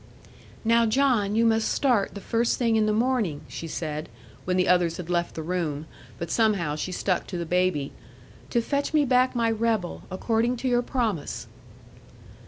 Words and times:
'Now, 0.65 0.87
John, 0.87 1.35
you 1.35 1.45
must 1.45 1.67
start 1.69 2.15
the 2.15 2.21
first 2.21 2.57
thing 2.57 2.75
in 2.75 2.87
the 2.87 2.91
morning,' 2.91 3.41
she 3.47 3.67
said, 3.67 4.09
when 4.45 4.57
the 4.57 4.67
others 4.67 4.97
had 4.97 5.11
left 5.11 5.35
the 5.35 5.43
room, 5.43 5.85
but 6.17 6.31
somehow 6.31 6.75
she 6.75 6.91
stuck 6.91 7.27
to 7.27 7.37
the 7.37 7.45
baby, 7.45 7.91
'to 8.49 8.61
fetch 8.63 8.95
me 8.95 9.05
back 9.05 9.35
my 9.35 9.51
rebel, 9.51 10.01
according 10.09 10.57
to 10.57 10.67
your 10.67 10.81
promise.' 10.81 11.45